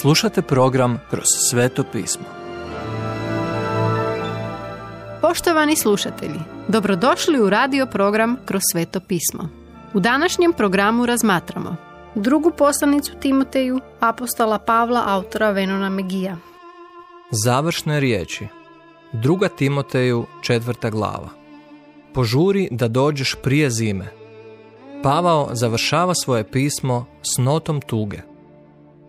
Slušate 0.00 0.42
program 0.42 1.00
Kroz 1.10 1.24
sveto 1.50 1.84
pismo. 1.92 2.24
Poštovani 5.20 5.76
slušatelji, 5.76 6.40
dobrodošli 6.68 7.40
u 7.40 7.50
radio 7.50 7.86
program 7.86 8.36
Kroz 8.44 8.62
sveto 8.72 9.00
pismo. 9.00 9.48
U 9.94 10.00
današnjem 10.00 10.52
programu 10.52 11.06
razmatramo 11.06 11.76
drugu 12.14 12.50
poslanicu 12.58 13.12
Timoteju, 13.20 13.80
apostola 14.00 14.58
Pavla, 14.58 15.02
autora 15.06 15.50
Venona 15.50 15.88
Megija. 15.88 16.36
Završne 17.30 18.00
riječi. 18.00 18.46
Druga 19.12 19.48
Timoteju, 19.48 20.26
četvrta 20.42 20.90
glava. 20.90 21.28
Požuri 22.14 22.68
da 22.70 22.88
dođeš 22.88 23.36
prije 23.42 23.70
zime. 23.70 24.12
Pavao 25.02 25.48
završava 25.52 26.14
svoje 26.14 26.50
pismo 26.50 27.06
s 27.22 27.38
notom 27.38 27.80
tuge. 27.80 28.35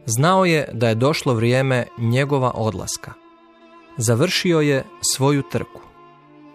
Znao 0.07 0.45
je 0.45 0.70
da 0.73 0.89
je 0.89 0.95
došlo 0.95 1.34
vrijeme 1.34 1.85
njegova 1.97 2.52
odlaska. 2.55 3.13
Završio 3.97 4.59
je 4.59 4.83
svoju 5.13 5.43
trku. 5.52 5.81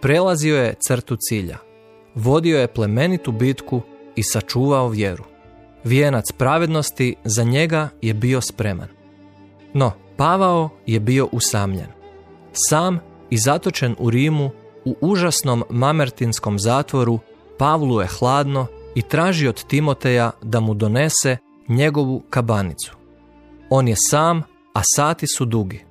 Prelazio 0.01 0.56
je 0.56 0.75
crtu 0.87 1.16
cilja. 1.16 1.59
Vodio 2.15 2.61
je 2.61 2.66
plemenitu 2.66 3.33
bitku 3.33 3.80
i 4.16 4.23
sačuvao 4.23 4.88
vjeru. 4.88 5.25
Vijenac 5.84 6.33
pravednosti 6.33 7.15
za 7.25 7.45
njega 7.45 7.88
je 8.02 8.15
bio 8.15 8.41
spreman. 8.41 8.88
No, 9.75 9.92
Pavao 10.16 10.70
je 10.87 11.00
bio 11.00 11.28
usamljen. 11.33 11.89
Sam 12.53 12.98
i 13.30 13.39
zatočen 13.39 13.97
u 13.98 14.11
Rimu 14.11 14.50
u 14.84 14.97
užasnom 15.00 15.64
mamertinskom 15.70 16.59
zatvoru 16.59 17.19
Pavlu 17.59 18.00
je 18.00 18.06
hladno 18.06 18.66
i 18.95 19.03
traži 19.03 19.48
od 19.48 19.64
Timoteja 19.64 20.30
da 20.42 20.61
mu 20.61 20.75
donese 20.75 21.37
njegovu 21.69 22.23
kabanicu. 22.30 23.02
On 23.75 23.89
je 23.89 23.95
sam, 24.11 24.43
a 24.75 24.81
sati 24.97 25.27
su 25.27 25.45
dugi. 25.45 25.84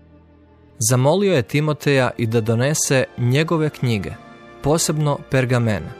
Zamolio 0.90 1.34
je 1.34 1.42
Timoteja 1.42 2.12
i 2.18 2.28
da 2.28 2.42
donese 2.42 3.04
njegove 3.18 3.70
knjige, 3.70 4.12
posebno 4.64 5.18
pergamene. 5.32 5.92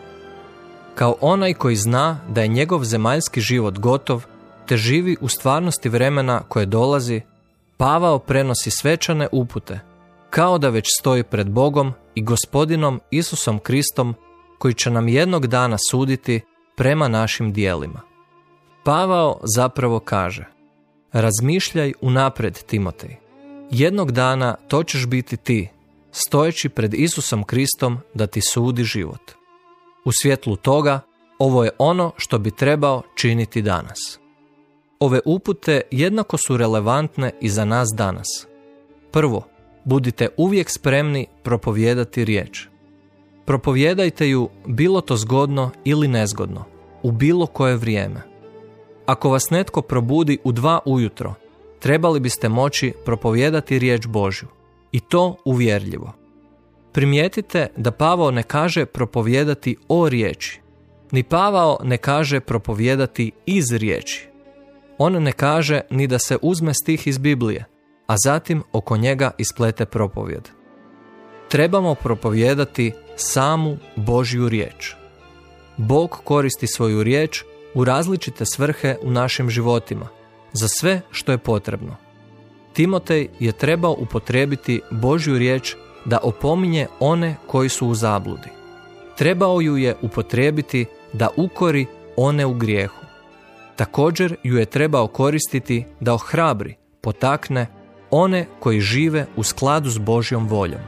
Kao 0.96 1.16
onaj 1.22 1.54
koji 1.54 1.76
zna 1.76 2.20
da 2.30 2.42
je 2.42 2.48
njegov 2.48 2.84
zemaljski 2.84 3.42
život 3.42 3.80
gotov, 3.80 4.26
te 4.68 4.78
živi 4.78 5.18
u 5.22 5.28
stvarnosti 5.28 5.90
vremena 5.90 6.42
koje 6.48 6.66
dolazi, 6.66 7.22
Pavao 7.78 8.20
prenosi 8.20 8.72
svečane 8.72 9.28
upute, 9.32 9.80
kao 10.30 10.58
da 10.58 10.70
već 10.70 10.86
stoji 11.00 11.24
pred 11.24 11.50
Bogom 11.50 11.94
i 12.16 12.22
gospodinom 12.22 13.02
Isusom 13.12 13.60
Kristom, 13.60 14.16
koji 14.58 14.74
će 14.74 14.92
nam 14.92 15.08
jednog 15.08 15.48
dana 15.48 15.78
suditi 15.92 16.42
prema 16.78 17.08
našim 17.08 17.54
dijelima. 17.54 18.02
Pavao 18.84 19.40
zapravo 19.44 20.00
kaže– 20.00 20.46
Razmišljaj 21.14 21.94
unapred, 22.02 22.64
Timotej. 22.64 23.16
Jednog 23.72 24.12
dana 24.12 24.56
to 24.68 24.84
ćeš 24.84 25.08
biti 25.08 25.38
ti, 25.38 25.70
stojeći 26.12 26.70
pred 26.70 26.94
Isusom 26.94 27.44
Kristom 27.44 27.98
da 28.14 28.28
ti 28.28 28.42
sudi 28.42 28.84
život. 28.84 29.32
U 30.06 30.12
svjetlu 30.12 30.56
toga, 30.56 31.00
ovo 31.40 31.64
je 31.64 31.72
ono 31.78 32.12
što 32.18 32.40
bi 32.40 32.52
trebao 32.52 33.02
činiti 33.16 33.62
danas. 33.62 34.20
Ove 35.00 35.20
upute 35.26 35.82
jednako 35.92 36.38
su 36.38 36.58
relevantne 36.58 37.32
i 37.42 37.50
za 37.50 37.66
nas 37.66 37.88
danas. 37.98 38.48
Prvo, 39.12 39.48
budite 39.84 40.30
uvijek 40.38 40.70
spremni 40.70 41.28
propovijedati 41.44 42.26
riječ. 42.26 42.68
Propovijedajte 43.46 44.30
ju 44.30 44.50
bilo 44.68 45.02
to 45.02 45.18
zgodno 45.18 45.72
ili 45.84 46.08
nezgodno, 46.08 46.66
u 47.04 47.12
bilo 47.12 47.46
koje 47.46 47.76
vrijeme. 47.76 48.31
Ako 49.06 49.30
vas 49.30 49.50
netko 49.50 49.82
probudi 49.82 50.38
u 50.44 50.52
dva 50.52 50.80
ujutro, 50.86 51.34
trebali 51.80 52.20
biste 52.20 52.50
moći 52.50 52.94
propovijedati 53.06 53.80
riječ 53.80 54.08
Božju. 54.08 54.48
I 54.92 55.00
to 55.00 55.36
uvjerljivo. 55.46 56.14
Primijetite 56.92 57.68
da 57.78 57.92
Pavao 57.92 58.32
ne 58.32 58.44
kaže 58.44 58.86
propovijedati 58.86 59.78
o 59.88 60.10
riječi. 60.10 60.62
Ni 61.12 61.24
Pavao 61.24 61.80
ne 61.84 61.98
kaže 61.98 62.40
propovijedati 62.40 63.32
iz 63.46 63.66
riječi. 63.72 64.28
On 64.98 65.24
ne 65.24 65.32
kaže 65.32 65.82
ni 65.90 66.08
da 66.08 66.20
se 66.20 66.38
uzme 66.42 66.74
stih 66.74 67.08
iz 67.08 67.18
Biblije, 67.18 67.66
a 68.08 68.16
zatim 68.26 68.64
oko 68.74 68.98
njega 68.98 69.32
isplete 69.38 69.86
propovjed. 69.86 70.50
Trebamo 71.50 71.96
propovijedati 71.96 72.92
samu 73.16 73.78
Božju 73.96 74.50
riječ. 74.50 74.96
Bog 75.78 76.22
koristi 76.24 76.68
svoju 76.68 77.04
riječ 77.04 77.44
u 77.74 77.84
različite 77.84 78.46
svrhe 78.46 78.96
u 79.02 79.12
našim 79.12 79.50
životima, 79.50 80.08
za 80.54 80.68
sve 80.68 81.02
što 81.12 81.32
je 81.32 81.38
potrebno. 81.38 81.96
Timotej 82.74 83.28
je 83.40 83.52
trebao 83.52 83.96
upotrijebiti 84.00 84.82
Božju 84.92 85.38
riječ 85.38 85.76
da 86.06 86.20
opominje 86.24 86.88
one 87.00 87.36
koji 87.48 87.70
su 87.70 87.88
u 87.88 87.96
zabludi. 87.96 88.50
Trebao 89.18 89.62
ju 89.62 89.78
je 89.78 89.96
upotrijebiti 90.02 90.86
da 91.14 91.30
ukori 91.38 91.86
one 92.18 92.46
u 92.46 92.54
grijehu. 92.54 93.06
Također 93.76 94.36
ju 94.44 94.58
je 94.58 94.66
trebao 94.66 95.08
koristiti 95.08 95.86
da 96.00 96.14
ohrabri, 96.14 96.76
potakne 97.02 97.68
one 98.12 98.46
koji 98.60 98.80
žive 98.80 99.26
u 99.36 99.44
skladu 99.44 99.90
s 99.90 99.98
Božjom 99.98 100.48
voljom. 100.48 100.82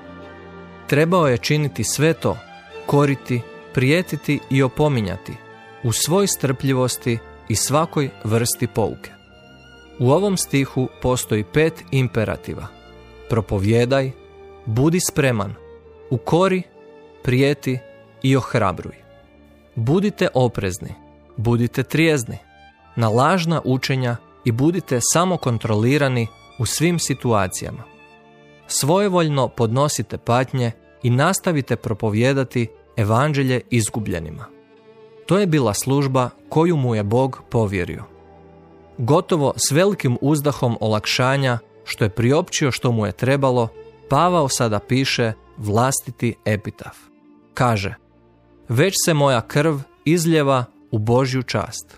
Trebao 0.88 1.28
je 1.28 1.38
činiti 1.38 1.84
sve 1.84 2.14
to, 2.14 2.38
koriti, 2.86 3.42
prijetiti 3.74 4.40
i 4.50 4.64
opominjati, 4.64 5.34
u 5.84 5.92
svoj 5.92 6.28
strpljivosti 6.28 7.18
i 7.48 7.56
svakoj 7.56 8.10
vrsti 8.24 8.68
pouke. 8.68 9.12
U 10.00 10.12
ovom 10.12 10.38
stihu 10.38 10.88
postoji 11.02 11.44
pet 11.44 11.74
imperativa. 11.92 12.68
Propovjedaj, 13.30 14.12
budi 14.66 15.00
spreman, 15.00 15.54
ukori, 16.10 16.62
prijeti 17.24 17.80
i 18.22 18.36
ohrabruj. 18.36 18.96
Budite 19.76 20.28
oprezni, 20.34 20.94
budite 21.38 21.84
trijezni, 21.84 22.38
na 22.96 23.10
lažna 23.10 23.62
učenja 23.66 24.16
i 24.46 24.52
budite 24.52 25.00
samo 25.14 25.38
kontrolirani 25.38 26.28
u 26.60 26.66
svim 26.66 27.00
situacijama. 27.00 27.84
Svojevoljno 28.68 29.48
podnosite 29.48 30.18
patnje 30.18 30.72
i 31.04 31.10
nastavite 31.10 31.76
propovijedati 31.76 32.68
evanđelje 32.98 33.62
izgubljenima. 33.70 34.53
To 35.26 35.38
je 35.38 35.48
bila 35.48 35.74
služba 35.74 36.30
koju 36.50 36.78
mu 36.78 36.96
je 36.96 37.04
Bog 37.04 37.42
povjerio. 37.50 38.04
Gotovo 38.98 39.54
s 39.56 39.72
velikim 39.72 40.18
uzdahom 40.22 40.78
olakšanja 40.82 41.58
što 41.84 42.04
je 42.04 42.10
priopćio 42.10 42.72
što 42.72 42.92
mu 42.92 43.06
je 43.06 43.12
trebalo, 43.12 43.68
Pavao 44.10 44.50
sada 44.50 44.80
piše 44.80 45.34
vlastiti 45.58 46.36
epitaf. 46.46 46.98
Kaže, 47.54 47.96
već 48.70 48.94
se 49.06 49.14
moja 49.14 49.42
krv 49.42 49.76
izljeva 50.06 50.66
u 50.92 51.00
Božju 51.00 51.44
čast. 51.44 51.98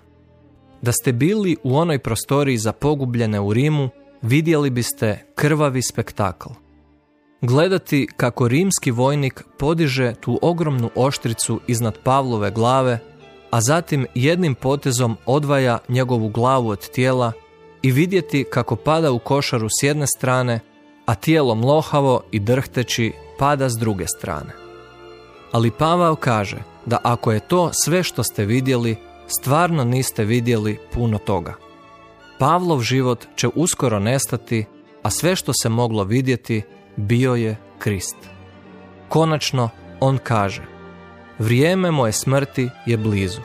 Da 0.81 0.91
ste 0.91 1.11
bili 1.11 1.57
u 1.63 1.77
onoj 1.77 1.99
prostoriji 1.99 2.57
za 2.57 2.71
pogubljene 2.71 3.39
u 3.39 3.53
Rimu, 3.53 3.89
vidjeli 4.21 4.69
biste 4.69 5.25
krvavi 5.35 5.81
spektakl. 5.81 6.49
Gledati 7.41 8.07
kako 8.17 8.47
rimski 8.47 8.91
vojnik 8.91 9.43
podiže 9.59 10.13
tu 10.13 10.39
ogromnu 10.41 10.89
oštricu 10.95 11.59
iznad 11.67 11.97
Pavlove 12.03 12.51
glave 12.51 12.99
a 13.51 13.61
zatim 13.61 14.07
jednim 14.15 14.55
potezom 14.55 15.17
odvaja 15.25 15.77
njegovu 15.89 16.29
glavu 16.29 16.69
od 16.69 16.89
tijela 16.89 17.31
i 17.81 17.91
vidjeti 17.91 18.45
kako 18.49 18.75
pada 18.75 19.11
u 19.11 19.19
košaru 19.19 19.67
s 19.69 19.83
jedne 19.83 20.05
strane, 20.17 20.59
a 21.05 21.15
tijelo 21.15 21.55
mlohavo 21.55 22.23
i 22.31 22.39
drhteći 22.39 23.13
pada 23.39 23.69
s 23.69 23.77
druge 23.77 24.07
strane. 24.07 24.53
Ali 25.51 25.71
Pavao 25.71 26.15
kaže 26.15 26.57
da 26.85 26.97
ako 27.03 27.31
je 27.31 27.39
to 27.39 27.69
sve 27.73 28.03
što 28.03 28.23
ste 28.23 28.45
vidjeli, 28.45 28.95
stvarno 29.27 29.83
niste 29.83 30.23
vidjeli 30.23 30.79
puno 30.93 31.17
toga. 31.17 31.53
Pavlov 32.39 32.81
život 32.81 33.25
će 33.35 33.47
uskoro 33.55 33.99
nestati, 33.99 34.65
a 35.03 35.09
sve 35.09 35.35
što 35.35 35.51
se 35.61 35.69
moglo 35.69 36.03
vidjeti 36.03 36.61
bio 36.95 37.35
je 37.35 37.57
Krist. 37.79 38.17
Konačno, 39.09 39.69
on 39.99 40.17
kaže 40.17 40.74
Vrijeme 41.39 41.91
moje 41.91 42.11
smrti 42.11 42.69
je 42.85 42.97
blizu. 42.97 43.41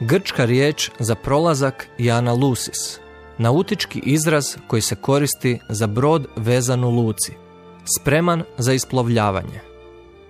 Grčka 0.00 0.44
riječ 0.44 0.90
za 0.98 1.14
prolazak 1.14 1.88
je 1.98 2.12
analusis, 2.12 2.98
nautički 3.38 3.98
izraz 3.98 4.44
koji 4.66 4.82
se 4.82 4.94
koristi 4.96 5.58
za 5.68 5.86
brod 5.86 6.26
vezan 6.36 6.84
u 6.84 6.90
luci, 6.90 7.32
spreman 7.98 8.42
za 8.58 8.72
isplovljavanje. 8.72 9.60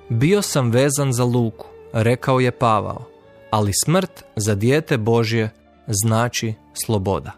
Bio 0.09 0.43
sam 0.43 0.71
vezan 0.71 1.13
za 1.13 1.25
luku, 1.25 1.67
rekao 1.93 2.41
je 2.41 2.51
Pavao, 2.51 3.05
ali 3.51 3.73
smrt 3.85 4.25
za 4.37 4.55
dijete 4.55 4.99
Božje 4.99 5.51
znači 5.87 6.55
sloboda. 6.87 7.33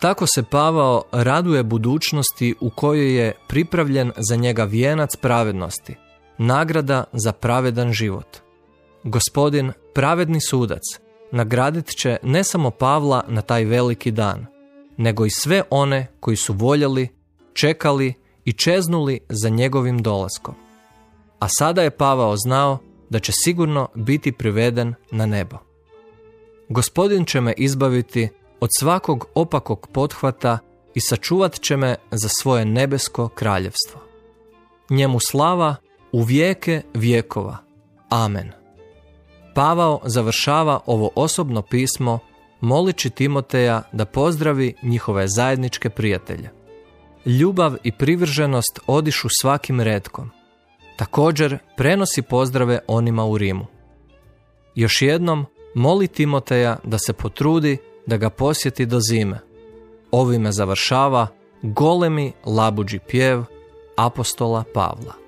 Tako 0.00 0.26
se 0.26 0.42
Pavao 0.42 1.02
raduje 1.12 1.62
budućnosti 1.62 2.54
u 2.60 2.70
kojoj 2.70 3.16
je 3.16 3.32
pripravljen 3.48 4.12
za 4.16 4.36
njega 4.36 4.64
vijenac 4.64 5.16
pravednosti– 5.16 5.96
nagrada 6.38 7.04
za 7.12 7.32
pravedan 7.32 7.92
život. 7.92 8.36
Gospodin, 9.04 9.72
pravedni 9.94 10.40
sudac, 10.40 10.82
nagradit 11.32 11.86
će 11.86 12.16
ne 12.22 12.44
samo 12.44 12.70
Pavla 12.70 13.24
na 13.28 13.42
taj 13.42 13.64
veliki 13.64 14.10
dan, 14.10 14.46
nego 14.96 15.26
i 15.26 15.30
sve 15.30 15.62
one 15.70 16.06
koji 16.20 16.36
su 16.36 16.52
voljeli, 16.52 17.08
čekali 17.52 18.14
i 18.44 18.52
čeznuli 18.52 19.20
za 19.28 19.48
njegovim 19.48 20.02
dolaskom. 20.02 20.54
A 21.38 21.48
sada 21.48 21.82
je 21.82 21.90
Pavao 21.90 22.36
znao 22.36 22.78
da 23.10 23.18
će 23.18 23.32
sigurno 23.44 23.88
biti 23.94 24.32
priveden 24.32 24.94
na 25.10 25.26
nebo. 25.26 25.56
Gospodin 26.68 27.24
će 27.24 27.40
me 27.40 27.52
izbaviti 27.56 28.28
od 28.60 28.68
svakog 28.78 29.26
opakog 29.34 29.88
pothvata 29.92 30.58
i 30.94 31.00
sačuvat 31.00 31.60
će 31.60 31.76
me 31.76 31.96
za 32.10 32.28
svoje 32.28 32.64
nebesko 32.64 33.28
kraljevstvo. 33.28 34.00
Njemu 34.90 35.18
slava 35.20 35.76
u 36.12 36.22
vijeke 36.22 36.82
vijekova. 36.94 37.56
Amen. 38.08 38.52
Pavao 39.54 40.00
završava 40.04 40.80
ovo 40.86 41.10
osobno 41.14 41.62
pismo 41.62 42.18
molići 42.60 43.10
Timoteja 43.10 43.82
da 43.92 44.04
pozdravi 44.04 44.74
njihove 44.82 45.28
zajedničke 45.28 45.90
prijatelje. 45.90 46.50
Ljubav 47.26 47.76
i 47.82 47.92
privrženost 47.92 48.80
odišu 48.86 49.28
svakim 49.40 49.80
redkom. 49.80 50.30
Također 50.96 51.58
prenosi 51.76 52.22
pozdrave 52.22 52.78
onima 52.86 53.24
u 53.24 53.38
Rimu. 53.38 53.66
Još 54.74 55.02
jednom 55.02 55.46
moli 55.74 56.08
Timoteja 56.08 56.76
da 56.84 56.98
se 56.98 57.12
potrudi 57.12 57.78
da 58.06 58.16
ga 58.16 58.30
posjeti 58.30 58.86
do 58.86 59.00
zime. 59.00 59.40
Ovime 60.10 60.52
završava 60.52 61.26
golemi 61.62 62.32
labuđi 62.44 62.98
pjev 62.98 63.44
apostola 63.96 64.64
Pavla. 64.74 65.27